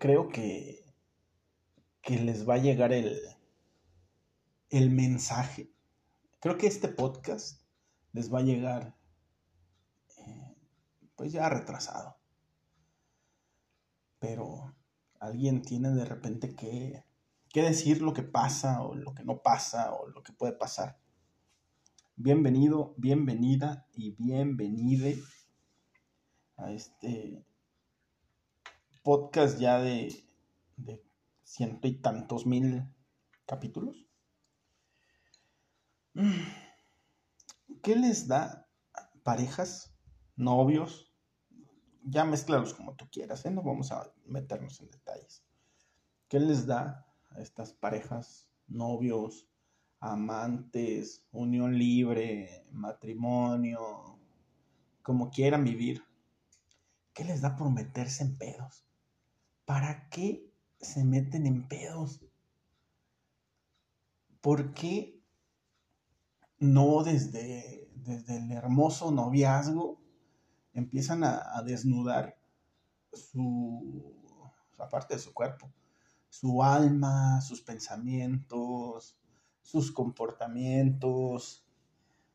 creo 0.00 0.30
que, 0.30 0.82
que 2.00 2.18
les 2.18 2.48
va 2.48 2.54
a 2.54 2.58
llegar 2.58 2.92
el, 2.92 3.20
el 4.70 4.90
mensaje. 4.90 5.70
Creo 6.40 6.56
que 6.56 6.66
este 6.66 6.88
podcast 6.88 7.60
les 8.12 8.32
va 8.32 8.38
a 8.38 8.42
llegar 8.42 8.96
eh, 10.16 10.56
pues 11.14 11.32
ya 11.32 11.50
retrasado. 11.50 12.16
Pero 14.18 14.74
alguien 15.20 15.60
tiene 15.60 15.90
de 15.90 16.06
repente 16.06 16.56
que, 16.56 17.04
que 17.50 17.62
decir 17.62 18.00
lo 18.00 18.14
que 18.14 18.22
pasa 18.22 18.82
o 18.82 18.94
lo 18.94 19.14
que 19.14 19.24
no 19.24 19.42
pasa 19.42 19.92
o 19.92 20.08
lo 20.08 20.22
que 20.22 20.32
puede 20.32 20.54
pasar. 20.54 20.98
Bienvenido, 22.16 22.94
bienvenida 22.96 23.86
y 23.92 24.12
bienvenide 24.12 25.18
a 26.56 26.72
este 26.72 27.44
podcast 29.10 29.58
ya 29.58 29.80
de, 29.80 30.14
ciento 31.42 31.88
y 31.88 31.94
tantos 31.94 32.46
mil 32.46 32.84
capítulos. 33.44 34.06
¿Qué 37.82 37.96
les 37.96 38.28
da 38.28 38.68
parejas, 39.24 39.92
novios? 40.36 41.12
Ya 42.04 42.24
mezclalos 42.24 42.72
como 42.72 42.94
tú 42.94 43.10
quieras, 43.10 43.44
¿eh? 43.46 43.50
no 43.50 43.64
vamos 43.64 43.90
a 43.90 44.14
meternos 44.26 44.78
en 44.78 44.90
detalles. 44.90 45.42
¿Qué 46.28 46.38
les 46.38 46.66
da 46.66 47.04
a 47.30 47.40
estas 47.40 47.72
parejas, 47.72 48.48
novios, 48.68 49.48
amantes, 49.98 51.26
unión 51.32 51.76
libre, 51.76 52.64
matrimonio, 52.70 54.20
como 55.02 55.30
quieran 55.30 55.64
vivir? 55.64 56.04
¿Qué 57.12 57.24
les 57.24 57.40
da 57.40 57.56
por 57.56 57.72
meterse 57.72 58.22
en 58.22 58.38
pedos? 58.38 58.86
¿Para 59.70 60.08
qué 60.08 60.52
se 60.80 61.04
meten 61.04 61.46
en 61.46 61.68
pedos? 61.68 62.20
¿Por 64.40 64.74
qué 64.74 65.22
no 66.58 67.04
desde, 67.04 67.88
desde 67.94 68.38
el 68.38 68.50
hermoso 68.50 69.12
noviazgo 69.12 70.02
empiezan 70.72 71.22
a, 71.22 71.62
desnudar 71.64 72.36
su, 73.12 74.12
parte 74.90 75.14
de 75.14 75.20
su 75.20 75.32
cuerpo, 75.32 75.72
su 76.28 76.64
alma, 76.64 77.40
sus 77.40 77.62
pensamientos, 77.62 79.20
sus 79.62 79.92
comportamientos, 79.92 81.64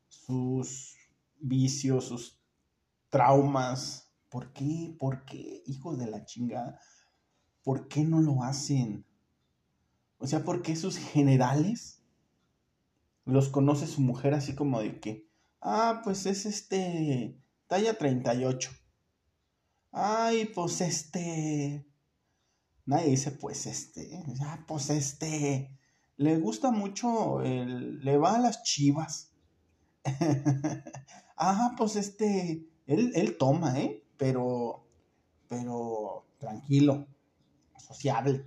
sus 0.08 0.96
vicios, 1.38 2.06
sus 2.06 2.40
traumas. 3.10 4.10
¿Por 4.30 4.54
qué? 4.54 4.96
¿Por 4.98 5.26
qué, 5.26 5.62
hijos 5.66 5.98
de 5.98 6.06
la 6.06 6.24
chingada? 6.24 6.80
¿Por 7.66 7.88
qué 7.88 8.04
no 8.04 8.20
lo 8.20 8.44
hacen? 8.44 9.04
O 10.18 10.28
sea, 10.28 10.44
¿por 10.44 10.62
qué 10.62 10.76
sus 10.76 10.98
generales 10.98 12.00
los 13.24 13.48
conoce 13.48 13.88
su 13.88 14.02
mujer 14.02 14.34
así 14.34 14.54
como 14.54 14.78
de 14.78 15.00
que, 15.00 15.26
ah, 15.60 16.00
pues 16.04 16.26
es 16.26 16.46
este, 16.46 17.36
talla 17.66 17.98
38. 17.98 18.70
Ay, 19.90 20.44
pues 20.54 20.80
este, 20.80 21.84
nadie 22.84 23.10
dice 23.10 23.32
pues 23.32 23.66
este, 23.66 24.22
ah, 24.42 24.64
pues 24.68 24.88
este, 24.90 25.76
le 26.18 26.38
gusta 26.38 26.70
mucho, 26.70 27.42
el, 27.42 27.98
le 27.98 28.16
va 28.16 28.36
a 28.36 28.38
las 28.38 28.62
chivas. 28.62 29.32
ah, 31.36 31.74
pues 31.76 31.96
este, 31.96 32.64
él, 32.86 33.10
él 33.16 33.36
toma, 33.36 33.80
¿eh? 33.80 34.04
Pero, 34.16 34.86
pero 35.48 36.28
tranquilo, 36.38 37.08
sociable. 37.78 38.46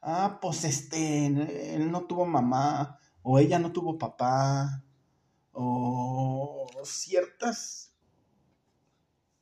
Ah, 0.00 0.38
pues 0.40 0.64
este, 0.64 1.26
él 1.74 1.90
no 1.90 2.06
tuvo 2.06 2.24
mamá 2.26 2.98
o 3.22 3.38
ella 3.38 3.58
no 3.58 3.72
tuvo 3.72 3.98
papá, 3.98 4.84
o 5.52 6.66
ciertas, 6.84 7.92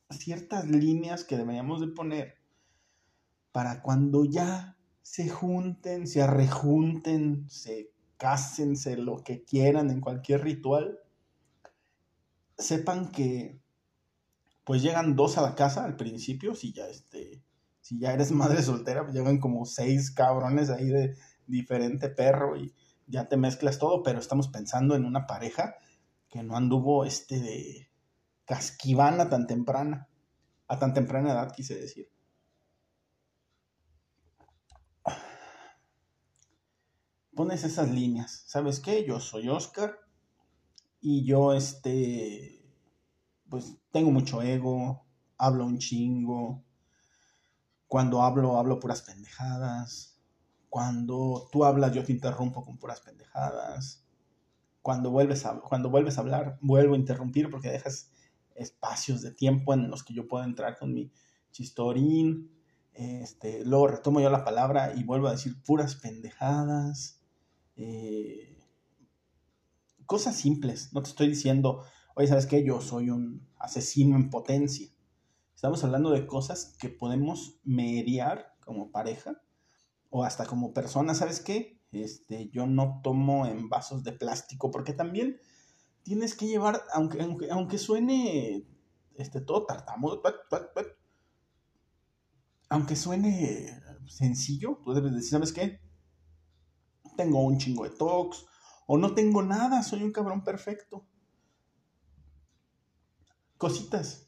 ciertas 0.09 0.67
líneas 0.67 1.23
que 1.23 1.37
deberíamos 1.37 1.79
de 1.79 1.87
poner 1.87 2.35
para 3.51 3.81
cuando 3.81 4.25
ya 4.25 4.77
se 5.03 5.29
junten, 5.29 6.07
se 6.07 6.21
arrejunten, 6.21 7.49
se 7.49 7.93
casen, 8.17 8.75
se 8.75 8.97
lo 8.97 9.23
que 9.23 9.43
quieran 9.43 9.89
en 9.89 10.01
cualquier 10.01 10.43
ritual, 10.43 10.99
sepan 12.57 13.11
que 13.11 13.61
pues 14.63 14.81
llegan 14.81 15.15
dos 15.15 15.37
a 15.37 15.41
la 15.43 15.55
casa 15.55 15.85
al 15.85 15.95
principio, 15.95 16.55
si 16.55 16.73
ya 16.73 16.87
este, 16.87 17.41
si 17.87 17.97
ya 17.99 18.11
eres 18.13 18.31
madre 18.43 18.61
soltera, 18.61 19.03
pues 19.03 19.15
llegan 19.15 19.39
como 19.39 19.65
seis 19.65 20.11
cabrones 20.11 20.69
ahí 20.69 20.87
de 20.87 21.15
diferente 21.45 22.09
perro 22.09 22.57
y 22.57 22.75
ya 23.05 23.29
te 23.29 23.37
mezclas 23.37 23.79
todo, 23.79 24.03
pero 24.03 24.19
estamos 24.19 24.49
pensando 24.49 24.95
en 24.95 25.05
una 25.05 25.25
pareja 25.25 25.75
que 26.27 26.43
no 26.43 26.57
anduvo 26.57 27.05
este 27.05 27.39
de 27.39 27.89
casquivana 28.43 29.29
tan 29.29 29.47
temprana, 29.47 30.09
a 30.67 30.77
tan 30.77 30.93
temprana 30.93 31.31
edad 31.31 31.53
quise 31.55 31.75
decir. 31.75 32.11
Pones 37.33 37.63
esas 37.63 37.89
líneas, 37.89 38.43
¿sabes 38.47 38.81
qué? 38.81 39.05
Yo 39.07 39.21
soy 39.21 39.47
Oscar 39.47 39.99
y 40.99 41.23
yo 41.23 41.53
este, 41.53 42.65
pues 43.47 43.77
tengo 43.91 44.11
mucho 44.11 44.41
ego, 44.41 45.05
hablo 45.37 45.65
un 45.65 45.77
chingo, 45.77 46.66
cuando 47.87 48.21
hablo 48.21 48.57
hablo 48.57 48.79
puras 48.79 49.01
pendejadas, 49.01 50.17
cuando 50.69 51.47
tú 51.51 51.65
hablas, 51.65 51.93
yo 51.93 52.03
te 52.03 52.11
interrumpo 52.11 52.63
con 52.63 52.77
puras 52.77 53.01
pendejadas. 53.01 54.03
Cuando 54.81 55.11
vuelves 55.11 55.45
a, 55.45 55.59
cuando 55.59 55.89
vuelves 55.89 56.17
a 56.17 56.21
hablar, 56.21 56.57
vuelvo 56.61 56.93
a 56.93 56.97
interrumpir 56.97 57.49
porque 57.49 57.69
dejas 57.69 58.11
espacios 58.55 59.21
de 59.21 59.31
tiempo 59.31 59.73
en 59.73 59.89
los 59.89 60.03
que 60.03 60.13
yo 60.13 60.27
puedo 60.27 60.43
entrar 60.43 60.77
con 60.77 60.93
mi 60.93 61.11
chistorín. 61.51 62.51
Este, 62.93 63.63
luego 63.65 63.87
retomo 63.87 64.19
yo 64.19 64.29
la 64.29 64.43
palabra 64.43 64.93
y 64.95 65.03
vuelvo 65.03 65.27
a 65.27 65.31
decir 65.31 65.61
puras 65.63 65.95
pendejadas. 65.95 67.21
Eh, 67.75 68.57
cosas 70.05 70.35
simples. 70.35 70.93
No 70.93 71.01
te 71.03 71.09
estoy 71.09 71.27
diciendo, 71.27 71.83
oye, 72.15 72.27
¿sabes 72.27 72.45
qué? 72.45 72.63
Yo 72.63 72.81
soy 72.81 73.09
un 73.09 73.47
asesino 73.57 74.15
en 74.15 74.29
potencia. 74.29 74.89
Estamos 75.57 75.83
hablando 75.83 76.11
de 76.11 76.27
cosas 76.27 76.77
que 76.79 76.87
podemos 76.87 77.59
mediar 77.63 78.53
como 78.63 78.91
pareja 78.91 79.41
o 80.11 80.23
hasta 80.23 80.45
como 80.45 80.71
persona, 80.71 81.15
¿sabes 81.15 81.39
qué? 81.39 81.81
Este, 81.91 82.49
yo 82.49 82.67
no 82.67 83.01
tomo 83.03 83.47
en 83.47 83.67
vasos 83.67 84.03
de 84.03 84.11
plástico 84.11 84.69
porque 84.69 84.93
también 84.93 85.41
tienes 86.03 86.35
que 86.35 86.45
llevar, 86.45 86.83
aunque, 86.93 87.19
aunque, 87.49 87.79
suene 87.79 88.67
este, 89.15 89.41
todo 89.41 89.65
tartamudo, 89.65 90.21
aunque 92.69 92.95
suene 92.95 93.81
sencillo, 94.05 94.79
tú 94.83 94.93
debes 94.93 95.15
decir, 95.15 95.31
¿sabes 95.31 95.53
qué? 95.53 95.81
Tengo 97.15 97.41
un 97.41 97.57
chingo 97.57 97.83
de 97.83 97.95
tox, 97.97 98.45
o 98.85 98.99
no 98.99 99.15
tengo 99.15 99.41
nada, 99.41 99.81
soy 99.81 100.03
un 100.03 100.11
cabrón 100.11 100.43
perfecto. 100.43 101.07
Cositas. 103.57 104.26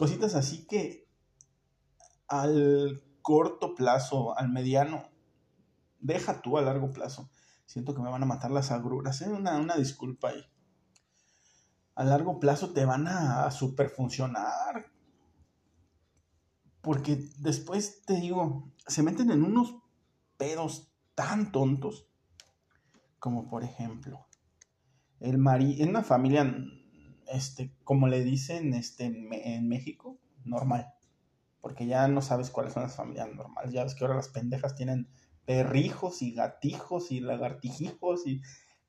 Cositas 0.00 0.34
así 0.34 0.66
que 0.66 1.06
al 2.26 3.02
corto 3.20 3.74
plazo, 3.74 4.34
al 4.34 4.48
mediano, 4.48 5.10
deja 5.98 6.40
tú 6.40 6.56
a 6.56 6.62
largo 6.62 6.90
plazo. 6.90 7.28
Siento 7.66 7.94
que 7.94 8.00
me 8.00 8.08
van 8.08 8.22
a 8.22 8.26
matar 8.26 8.50
las 8.50 8.70
agruras, 8.70 9.20
¿eh? 9.20 9.28
una, 9.28 9.58
una 9.58 9.76
disculpa 9.76 10.30
ahí. 10.30 10.42
A 11.96 12.04
largo 12.04 12.40
plazo 12.40 12.72
te 12.72 12.86
van 12.86 13.08
a, 13.08 13.50
super 13.50 13.90
funcionar. 13.90 14.90
Porque 16.80 17.28
después 17.36 18.00
te 18.06 18.14
digo, 18.14 18.72
se 18.86 19.02
meten 19.02 19.30
en 19.30 19.44
unos 19.44 19.82
pedos 20.38 20.94
tan 21.14 21.52
tontos. 21.52 22.08
Como 23.18 23.48
por 23.48 23.64
ejemplo, 23.64 24.26
el 25.18 25.36
mari 25.36 25.82
en 25.82 25.90
una 25.90 26.02
familia, 26.02 26.56
este, 27.30 27.72
como 27.84 28.08
le 28.08 28.22
dicen 28.22 28.74
este, 28.74 29.04
en 29.04 29.68
México, 29.68 30.18
normal 30.44 30.92
porque 31.60 31.86
ya 31.86 32.08
no 32.08 32.22
sabes 32.22 32.50
cuáles 32.50 32.72
son 32.72 32.84
las 32.84 32.96
familias 32.96 33.34
normales. 33.34 33.72
Ya 33.72 33.84
ves 33.84 33.94
que 33.94 34.04
ahora 34.04 34.16
las 34.16 34.28
pendejas 34.28 34.74
tienen 34.74 35.08
perrijos 35.44 36.22
y 36.22 36.32
gatijos 36.32 37.10
y 37.12 37.20
lagartijijos 37.20 38.26
y 38.26 38.40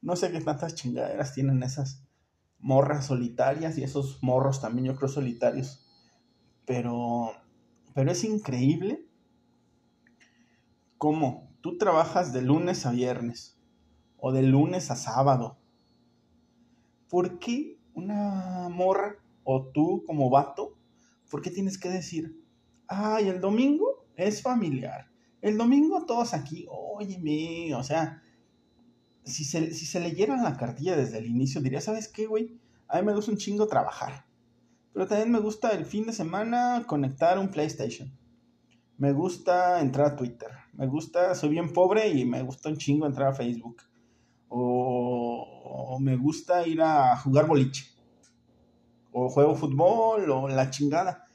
no 0.01 0.15
sé 0.15 0.31
qué 0.31 0.41
tantas 0.41 0.75
chingaderas 0.75 1.33
tienen 1.33 1.63
esas 1.63 2.03
morras 2.59 3.07
solitarias 3.07 3.77
y 3.77 3.83
esos 3.83 4.21
morros 4.21 4.61
también 4.61 4.85
yo 4.87 4.95
creo 4.95 5.09
solitarios. 5.09 5.85
Pero, 6.65 7.31
pero 7.93 8.11
es 8.11 8.23
increíble 8.23 9.05
cómo 10.97 11.51
tú 11.61 11.77
trabajas 11.77 12.31
de 12.31 12.41
lunes 12.41 12.85
a 12.85 12.91
viernes 12.91 13.57
o 14.17 14.31
de 14.31 14.43
lunes 14.43 14.91
a 14.91 14.95
sábado. 14.95 15.57
¿Por 17.09 17.39
qué 17.39 17.80
una 17.93 18.69
morra 18.69 19.15
o 19.43 19.67
tú 19.67 20.03
como 20.05 20.29
vato, 20.29 20.77
por 21.29 21.41
qué 21.41 21.49
tienes 21.49 21.77
que 21.77 21.89
decir, 21.89 22.37
ay, 22.87 23.29
el 23.29 23.39
domingo 23.39 24.05
es 24.15 24.41
familiar. 24.41 25.09
El 25.41 25.57
domingo 25.57 26.05
todos 26.05 26.33
aquí, 26.33 26.67
óyeme, 26.69 27.73
o 27.75 27.83
sea, 27.83 28.21
si 29.23 29.43
se, 29.43 29.73
si 29.73 29.85
se 29.85 29.99
leyeran 29.99 30.43
la 30.43 30.57
cartilla 30.57 30.95
desde 30.95 31.17
el 31.17 31.27
inicio, 31.27 31.61
diría, 31.61 31.81
¿sabes 31.81 32.07
qué, 32.07 32.27
güey? 32.27 32.59
A 32.87 32.99
mí 32.99 33.05
me 33.05 33.13
gusta 33.13 33.31
un 33.31 33.37
chingo 33.37 33.67
trabajar. 33.67 34.25
Pero 34.93 35.07
también 35.07 35.31
me 35.31 35.39
gusta 35.39 35.71
el 35.71 35.85
fin 35.85 36.05
de 36.05 36.13
semana 36.13 36.83
conectar 36.85 37.39
un 37.39 37.49
PlayStation. 37.49 38.11
Me 38.97 39.13
gusta 39.13 39.79
entrar 39.81 40.07
a 40.07 40.15
Twitter. 40.15 40.49
Me 40.73 40.85
gusta, 40.87 41.33
soy 41.33 41.49
bien 41.49 41.73
pobre 41.73 42.09
y 42.09 42.25
me 42.25 42.43
gusta 42.43 42.69
un 42.69 42.77
chingo 42.77 43.05
entrar 43.05 43.29
a 43.29 43.33
Facebook. 43.33 43.81
O, 44.49 45.60
me 45.99 46.15
gusta 46.17 46.67
ir 46.67 46.81
a 46.81 47.15
jugar 47.17 47.47
boliche. 47.47 47.85
O 49.11 49.29
juego 49.29 49.55
fútbol 49.55 50.29
o 50.29 50.47
la 50.47 50.69
chingada. 50.69 51.25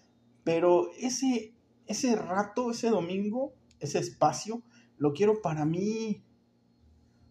Pero 0.45 0.91
ese, 0.99 1.55
ese 1.87 2.17
rato, 2.17 2.71
ese 2.71 2.89
domingo, 2.89 3.55
ese 3.81 3.99
espacio, 3.99 4.63
lo 4.99 5.13
quiero 5.13 5.43
para 5.43 5.65
mí. 5.65 6.25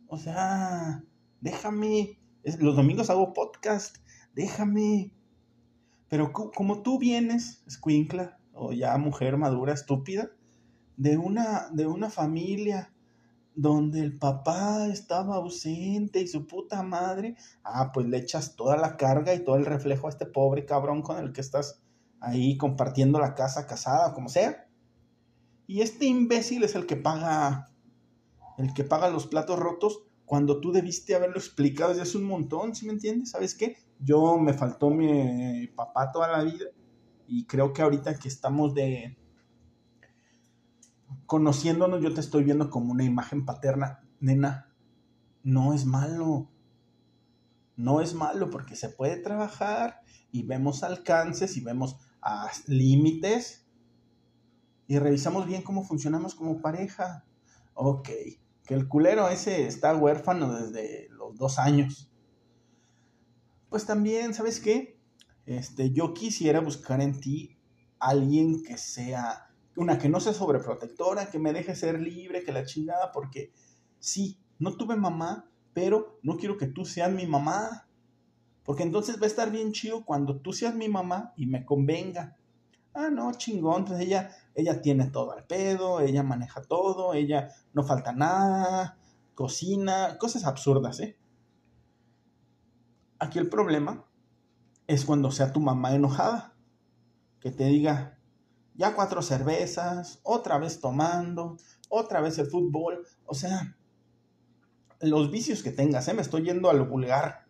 O 0.07 0.17
sea, 0.17 1.03
déjame. 1.41 2.19
Los 2.59 2.75
domingos 2.75 3.09
hago 3.09 3.33
podcast. 3.33 3.97
Déjame. 4.33 5.13
Pero 6.07 6.31
como 6.31 6.83
tú 6.83 6.99
vienes, 6.99 7.63
escuincla, 7.65 8.39
o 8.53 8.71
ya 8.71 8.95
mujer 8.97 9.37
madura, 9.37 9.73
estúpida, 9.73 10.29
de 10.97 11.17
una, 11.17 11.69
de 11.71 11.87
una 11.87 12.09
familia 12.09 12.94
donde 13.55 14.01
el 14.01 14.17
papá 14.17 14.87
estaba 14.87 15.35
ausente 15.35 16.21
y 16.21 16.27
su 16.27 16.45
puta 16.45 16.83
madre, 16.83 17.35
ah, 17.63 17.91
pues 17.93 18.05
le 18.07 18.17
echas 18.17 18.55
toda 18.55 18.77
la 18.77 18.97
carga 18.97 19.33
y 19.33 19.43
todo 19.43 19.55
el 19.55 19.65
reflejo 19.65 20.07
a 20.07 20.09
este 20.09 20.25
pobre 20.25 20.65
cabrón 20.65 21.01
con 21.01 21.17
el 21.17 21.31
que 21.31 21.41
estás 21.41 21.81
ahí 22.19 22.57
compartiendo 22.57 23.19
la 23.19 23.33
casa 23.35 23.65
casada, 23.65 24.13
como 24.13 24.29
sea. 24.29 24.67
Y 25.67 25.81
este 25.81 26.05
imbécil 26.05 26.63
es 26.63 26.75
el 26.75 26.85
que 26.85 26.97
paga, 26.97 27.71
el 28.57 28.73
que 28.73 28.83
paga 28.83 29.09
los 29.09 29.27
platos 29.27 29.57
rotos 29.57 30.03
cuando 30.25 30.59
tú 30.59 30.71
debiste 30.71 31.15
haberlo 31.15 31.37
explicado 31.37 31.89
desde 31.91 32.03
hace 32.03 32.17
un 32.17 32.25
montón, 32.25 32.75
¿sí 32.75 32.85
me 32.85 32.93
entiendes? 32.93 33.31
¿Sabes 33.31 33.55
qué? 33.55 33.77
Yo 33.99 34.37
me 34.37 34.53
faltó 34.53 34.89
mi 34.89 35.67
papá 35.67 36.11
toda 36.11 36.27
la 36.29 36.43
vida 36.43 36.65
y 37.27 37.45
creo 37.45 37.73
que 37.73 37.81
ahorita 37.81 38.17
que 38.19 38.27
estamos 38.27 38.73
de 38.73 39.17
conociéndonos, 41.25 42.01
yo 42.01 42.13
te 42.13 42.21
estoy 42.21 42.43
viendo 42.43 42.69
como 42.69 42.91
una 42.91 43.03
imagen 43.03 43.45
paterna, 43.45 44.03
nena, 44.19 44.73
no 45.43 45.73
es 45.73 45.85
malo. 45.85 46.49
No 47.77 48.01
es 48.01 48.13
malo 48.13 48.49
porque 48.49 48.75
se 48.75 48.89
puede 48.89 49.17
trabajar 49.17 50.01
y 50.31 50.43
vemos 50.43 50.83
alcances 50.83 51.57
y 51.57 51.61
vemos 51.61 51.97
ah, 52.21 52.49
límites 52.67 53.67
y 54.87 54.97
revisamos 54.99 55.45
bien 55.45 55.61
cómo 55.61 55.83
funcionamos 55.83 56.35
como 56.35 56.61
pareja. 56.61 57.25
Ok, 57.73 58.09
que 58.65 58.73
el 58.73 58.87
culero 58.87 59.29
ese 59.29 59.67
está 59.67 59.95
huérfano 59.95 60.53
desde 60.53 61.09
los 61.09 61.35
dos 61.37 61.59
años. 61.59 62.09
Pues 63.69 63.85
también, 63.85 64.33
¿sabes 64.33 64.59
qué? 64.59 64.99
Este, 65.45 65.91
yo 65.91 66.13
quisiera 66.13 66.59
buscar 66.61 67.01
en 67.01 67.19
ti 67.19 67.57
alguien 67.99 68.63
que 68.63 68.77
sea, 68.77 69.53
una 69.75 69.97
que 69.97 70.09
no 70.09 70.19
sea 70.19 70.33
sobreprotectora, 70.33 71.29
que 71.29 71.39
me 71.39 71.53
deje 71.53 71.75
ser 71.75 71.99
libre, 71.99 72.43
que 72.43 72.51
la 72.51 72.65
chingada, 72.65 73.11
porque 73.11 73.51
sí, 73.99 74.39
no 74.59 74.75
tuve 74.77 74.95
mamá, 74.95 75.49
pero 75.73 76.19
no 76.23 76.37
quiero 76.37 76.57
que 76.57 76.67
tú 76.67 76.85
seas 76.85 77.11
mi 77.11 77.25
mamá. 77.25 77.87
Porque 78.63 78.83
entonces 78.83 79.19
va 79.19 79.25
a 79.25 79.27
estar 79.27 79.51
bien 79.51 79.73
chido 79.73 80.05
cuando 80.05 80.39
tú 80.39 80.53
seas 80.53 80.73
mi 80.73 80.89
mamá 80.89 81.33
y 81.35 81.45
me 81.45 81.65
convenga. 81.65 82.35
Ah, 82.93 83.09
no, 83.11 83.31
chingón, 83.33 83.79
entonces 83.79 84.05
ella 84.07 84.31
ella 84.55 84.81
tiene 84.81 85.07
todo 85.07 85.33
al 85.33 85.45
pedo, 85.45 85.99
ella 85.99 86.23
maneja 86.23 86.61
todo, 86.61 87.13
ella 87.13 87.49
no 87.73 87.83
falta 87.83 88.13
nada, 88.13 88.97
cocina, 89.35 90.17
cosas 90.17 90.45
absurdas, 90.45 91.01
¿eh? 91.01 91.17
Aquí 93.19 93.37
el 93.37 93.49
problema 93.49 94.05
es 94.87 95.03
cuando 95.03 95.29
sea 95.31 95.51
tu 95.51 95.59
mamá 95.59 95.93
enojada, 95.93 96.55
que 97.41 97.51
te 97.51 97.65
diga, 97.65 98.14
ya 98.77 98.93
cuatro 98.95 99.21
cervezas, 99.21 100.19
otra 100.23 100.57
vez 100.57 100.79
tomando, 100.79 101.57
otra 101.89 102.21
vez 102.21 102.37
el 102.37 102.47
fútbol, 102.47 103.05
o 103.25 103.33
sea, 103.33 103.75
los 105.01 105.31
vicios 105.31 105.63
que 105.63 105.71
tengas, 105.71 106.07
¿eh? 106.07 106.13
Me 106.13 106.21
estoy 106.21 106.43
yendo 106.43 106.69
a 106.69 106.73
lo 106.73 106.85
vulgar. 106.85 107.45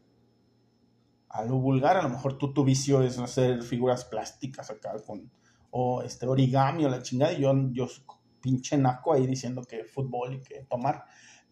A 1.30 1.44
lo 1.44 1.57
vulgar, 1.57 1.98
a 1.98 2.04
lo 2.04 2.10
mejor 2.10 2.38
tú 2.38 2.54
tu 2.54 2.63
vicio 2.63 3.01
es 3.01 3.18
hacer 3.19 3.62
figuras 3.63 4.06
plásticas 4.06 4.69
acá 4.69 4.94
con 5.06 5.31
o 5.77 6.01
este 6.04 6.25
origami 6.25 6.86
o 6.86 6.89
la 6.89 7.01
chingada, 7.01 7.33
y 7.33 7.42
yo, 7.42 7.54
yo 7.74 7.88
pinche 8.39 8.78
naco 8.78 9.12
ahí 9.12 9.28
diciendo 9.28 9.62
que 9.63 9.83
fútbol 9.83 10.36
y 10.36 10.39
que 10.39 10.63
tomar, 10.69 11.04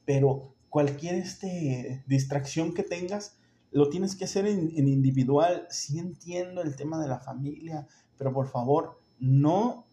pero 0.06 0.56
cualquier 0.70 1.16
este, 1.16 2.04
distracción 2.08 2.74
que 2.74 2.84
tengas, 2.84 3.38
lo 3.72 3.90
tienes 3.90 4.16
que 4.16 4.24
hacer 4.24 4.48
en, 4.48 4.72
en, 4.76 4.88
individual. 4.88 5.68
Sí 5.70 6.00
entiendo 6.00 6.62
el 6.62 6.76
tema 6.76 7.02
de 7.02 7.10
la 7.10 7.20
familia, 7.20 7.86
pero 8.18 8.32
por 8.32 8.48
favor, 8.48 9.03
no 9.24 9.88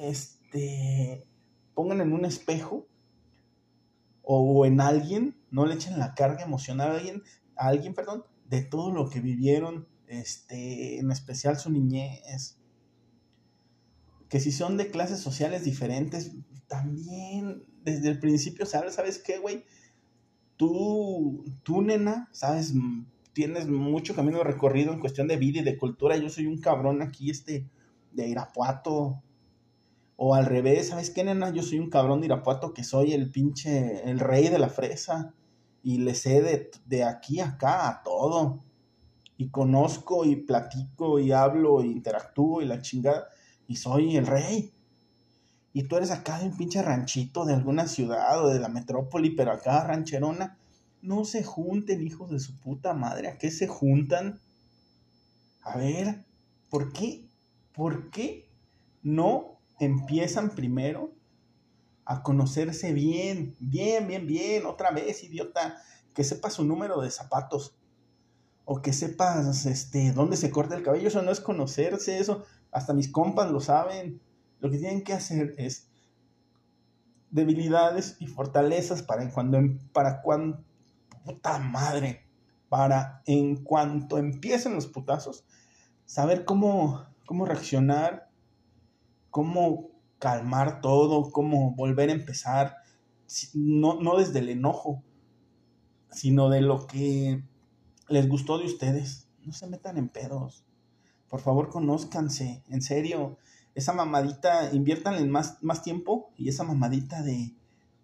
este, 0.00 1.26
pongan 1.74 2.00
en 2.00 2.12
un 2.12 2.24
espejo 2.24 2.86
o 4.22 4.64
en 4.64 4.80
alguien, 4.80 5.36
no 5.50 5.66
le 5.66 5.74
echen 5.74 5.98
la 5.98 6.14
carga 6.14 6.44
emocional 6.44 6.92
a 6.92 6.94
alguien, 6.94 7.24
a 7.56 7.66
alguien, 7.66 7.94
perdón, 7.94 8.24
de 8.48 8.62
todo 8.62 8.92
lo 8.92 9.10
que 9.10 9.20
vivieron, 9.20 9.88
este, 10.06 11.00
en 11.00 11.10
especial 11.10 11.58
su 11.58 11.70
niñez, 11.72 12.58
que 14.28 14.38
si 14.38 14.52
son 14.52 14.76
de 14.76 14.88
clases 14.92 15.18
sociales 15.18 15.64
diferentes, 15.64 16.30
también 16.68 17.64
desde 17.82 18.08
el 18.08 18.20
principio 18.20 18.66
sabes, 18.66 18.94
¿sabes 18.94 19.18
qué, 19.18 19.38
güey? 19.38 19.64
Tú, 20.56 21.44
tú, 21.64 21.82
nena, 21.82 22.28
sabes, 22.30 22.72
tienes 23.32 23.66
mucho 23.66 24.14
camino 24.14 24.44
recorrido 24.44 24.92
en 24.92 25.00
cuestión 25.00 25.26
de 25.26 25.38
vida 25.38 25.60
y 25.60 25.64
de 25.64 25.76
cultura. 25.76 26.16
Yo 26.16 26.28
soy 26.28 26.46
un 26.46 26.58
cabrón 26.58 27.02
aquí, 27.02 27.30
este, 27.30 27.66
de 28.12 28.28
Irapuato. 28.28 29.22
O 30.16 30.34
al 30.34 30.46
revés, 30.46 30.88
¿sabes 30.88 31.10
qué, 31.10 31.24
nena? 31.24 31.50
Yo 31.50 31.62
soy 31.62 31.78
un 31.78 31.90
cabrón 31.90 32.20
de 32.20 32.26
Irapuato 32.26 32.74
que 32.74 32.84
soy 32.84 33.12
el 33.12 33.30
pinche, 33.30 34.08
el 34.08 34.20
rey 34.20 34.48
de 34.48 34.58
la 34.58 34.68
fresa. 34.68 35.34
Y 35.82 35.98
le 35.98 36.14
sé 36.14 36.42
de, 36.42 36.70
de 36.86 37.04
aquí 37.04 37.40
a 37.40 37.50
acá 37.50 37.88
a 37.88 38.02
todo. 38.02 38.62
Y 39.36 39.48
conozco 39.48 40.24
y 40.26 40.36
platico 40.36 41.18
y 41.18 41.32
hablo 41.32 41.80
e 41.80 41.86
interactúo 41.86 42.60
y 42.60 42.66
la 42.66 42.82
chingada 42.82 43.28
y 43.70 43.76
soy 43.76 44.16
el 44.16 44.26
rey. 44.26 44.74
Y 45.72 45.84
tú 45.84 45.96
eres 45.96 46.10
acá 46.10 46.40
de 46.40 46.46
un 46.46 46.56
pinche 46.56 46.82
ranchito 46.82 47.44
de 47.44 47.54
alguna 47.54 47.86
ciudad 47.86 48.44
o 48.44 48.48
de 48.48 48.58
la 48.58 48.68
metrópoli, 48.68 49.30
pero 49.30 49.52
acá 49.52 49.84
rancherona. 49.86 50.58
No 51.02 51.24
se 51.24 51.44
junten, 51.44 52.04
hijos 52.04 52.32
de 52.32 52.40
su 52.40 52.58
puta 52.58 52.94
madre. 52.94 53.28
¿A 53.28 53.38
qué 53.38 53.52
se 53.52 53.68
juntan? 53.68 54.40
A 55.62 55.78
ver, 55.78 56.24
¿por 56.68 56.92
qué? 56.92 57.29
¿Por 57.80 58.10
qué 58.10 58.46
no 59.02 59.58
empiezan 59.78 60.50
primero 60.50 61.14
a 62.04 62.22
conocerse 62.22 62.92
bien? 62.92 63.56
Bien, 63.58 64.06
bien, 64.06 64.26
bien. 64.26 64.66
Otra 64.66 64.90
vez, 64.90 65.24
idiota. 65.24 65.78
Que 66.12 66.22
sepa 66.22 66.50
su 66.50 66.62
número 66.62 67.00
de 67.00 67.10
zapatos. 67.10 67.74
O 68.66 68.82
que 68.82 68.92
sepas 68.92 69.64
este, 69.64 70.12
dónde 70.12 70.36
se 70.36 70.50
corta 70.50 70.76
el 70.76 70.82
cabello. 70.82 71.08
Eso 71.08 71.22
no 71.22 71.30
es 71.30 71.40
conocerse, 71.40 72.18
eso 72.18 72.44
hasta 72.70 72.92
mis 72.92 73.10
compas 73.10 73.50
lo 73.50 73.60
saben. 73.60 74.20
Lo 74.58 74.70
que 74.70 74.76
tienen 74.76 75.02
que 75.02 75.14
hacer 75.14 75.54
es 75.56 75.88
debilidades 77.30 78.18
y 78.20 78.26
fortalezas 78.26 79.02
para 79.02 79.32
cuando, 79.32 79.58
para 79.94 80.20
cuando, 80.20 80.62
puta 81.24 81.58
madre, 81.58 82.28
para 82.68 83.22
en 83.24 83.64
cuanto 83.64 84.18
empiecen 84.18 84.74
los 84.74 84.86
putazos, 84.86 85.46
saber 86.04 86.44
cómo, 86.44 87.06
cómo 87.30 87.44
reaccionar, 87.44 88.28
cómo 89.30 89.92
calmar 90.18 90.80
todo, 90.80 91.30
cómo 91.30 91.76
volver 91.76 92.08
a 92.08 92.14
empezar, 92.14 92.74
no, 93.54 94.02
no 94.02 94.18
desde 94.18 94.40
el 94.40 94.48
enojo, 94.48 95.04
sino 96.10 96.50
de 96.50 96.60
lo 96.60 96.88
que 96.88 97.44
les 98.08 98.28
gustó 98.28 98.58
de 98.58 98.64
ustedes. 98.64 99.28
No 99.44 99.52
se 99.52 99.68
metan 99.68 99.96
en 99.96 100.08
pedos. 100.08 100.64
Por 101.28 101.38
favor, 101.38 101.68
conózcanse, 101.68 102.64
en 102.68 102.82
serio. 102.82 103.38
Esa 103.76 103.92
mamadita, 103.92 104.74
inviértanle 104.74 105.24
más, 105.26 105.62
más 105.62 105.84
tiempo 105.84 106.32
y 106.36 106.48
esa 106.48 106.64
mamadita 106.64 107.22
de, 107.22 107.54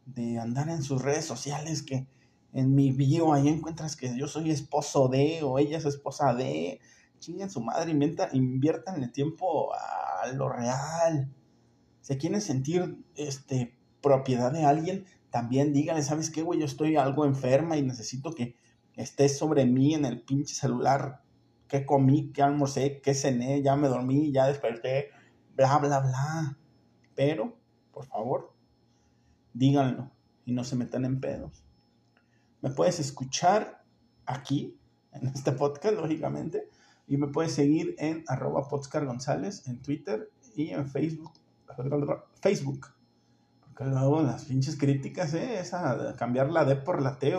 de 0.05 0.39
andar 0.39 0.69
en 0.69 0.85
sus 0.85 1.03
redes 1.03 1.25
sociales 1.25 1.83
que 1.83 2.07
en 2.53 2.77
mi 2.77 2.93
bio 2.93 3.33
ahí 3.33 3.49
encuentras 3.49 3.97
que 3.97 4.17
yo 4.17 4.29
soy 4.29 4.53
esposo 4.53 5.09
de 5.09 5.41
o 5.43 5.59
ella 5.59 5.79
es 5.79 5.85
esposa 5.85 6.33
de. 6.33 6.79
Chinguen 7.19 7.51
su 7.51 7.61
madre, 7.61 7.91
inviertan 8.33 9.03
el 9.03 9.13
tiempo 9.13 9.73
a 9.75 10.27
lo 10.33 10.49
real. 10.49 11.33
Si 12.01 12.17
quieren 12.19 12.41
sentir 12.41 13.05
este, 13.15 13.77
propiedad 14.01 14.53
de 14.53 14.65
alguien, 14.65 15.07
también 15.31 15.73
díganle, 15.73 16.03
¿sabes 16.03 16.31
qué, 16.31 16.43
güey? 16.43 16.61
Yo 16.61 16.67
estoy 16.67 16.97
algo 16.97 17.25
enferma 17.25 17.77
y 17.77 17.83
necesito 17.83 18.33
que 18.33 18.57
estés 18.95 19.37
sobre 19.37 19.67
mí 19.67 19.95
en 19.95 20.05
el 20.05 20.23
pinche 20.23 20.55
celular 20.55 21.23
qué 21.69 21.85
comí, 21.85 22.33
qué 22.33 22.43
almorcé, 22.43 23.01
qué 23.01 23.15
cené, 23.15 23.63
ya 23.63 23.77
me 23.77 23.89
dormí, 23.89 24.33
ya 24.33 24.47
desperté, 24.47 25.11
bla, 25.55 25.79
bla, 25.79 26.01
bla. 26.01 26.59
Pero 27.15 27.57
por 27.93 28.07
favor, 28.07 28.55
díganlo 29.53 30.11
y 30.45 30.53
no 30.53 30.65
se 30.65 30.77
metan 30.77 31.05
en 31.05 31.21
pedos. 31.21 31.65
Me 32.61 32.71
puedes 32.71 33.01
escuchar 33.01 33.83
aquí, 34.25 34.79
en 35.13 35.29
este 35.29 35.53
podcast, 35.53 35.97
lógicamente, 35.97 36.69
y 37.07 37.17
me 37.17 37.29
puedes 37.29 37.53
seguir 37.53 37.95
en 37.99 38.25
arroba 38.27 38.67
González 38.69 39.67
en 39.67 39.81
Twitter 39.81 40.31
y 40.55 40.71
en 40.71 40.89
Facebook. 40.89 41.33
Facebook. 42.41 42.87
Porque 43.61 43.85
luego 43.85 44.23
las 44.23 44.47
pinches 44.47 44.77
críticas, 44.77 45.35
¿eh? 45.35 45.61
Esa, 45.61 46.17
cambiar 46.17 46.51
la 46.51 46.65
D 46.65 46.77
por 46.77 47.03
la 47.03 47.19
T, 47.19 47.35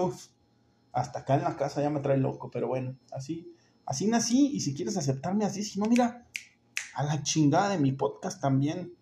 hasta 0.93 1.19
acá 1.19 1.35
en 1.35 1.43
la 1.43 1.55
casa 1.55 1.81
ya 1.81 1.89
me 1.89 1.99
trae 1.99 2.17
loco, 2.17 2.49
pero 2.51 2.67
bueno, 2.67 2.97
así, 3.11 3.53
así 3.85 4.07
nací 4.07 4.51
y 4.53 4.61
si 4.61 4.73
quieres 4.73 4.97
aceptarme 4.97 5.45
así, 5.45 5.63
si 5.63 5.79
no, 5.79 5.87
mira, 5.87 6.27
a 6.95 7.03
la 7.03 7.23
chingada 7.23 7.69
de 7.69 7.77
mi 7.77 7.91
podcast 7.91 8.41
también, 8.41 8.93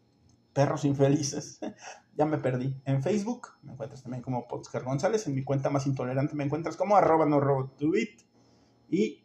perros 0.54 0.86
infelices, 0.86 1.60
ya 2.18 2.26
me 2.26 2.38
perdí. 2.38 2.76
En 2.86 3.04
Facebook 3.04 3.50
me 3.64 3.74
encuentras 3.74 4.02
también 4.02 4.24
como 4.24 4.48
Podcast 4.48 4.86
González, 4.86 5.28
en 5.28 5.36
mi 5.36 5.44
cuenta 5.44 5.70
más 5.70 5.88
intolerante 5.88 6.36
me 6.36 6.46
encuentras 6.46 6.78
como 6.78 6.96
arroba 6.96 7.26
no 7.26 7.42
y 8.90 9.25